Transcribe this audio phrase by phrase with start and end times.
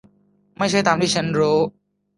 [0.57, 1.57] ไม่ใช่ตามที่ฉันรู้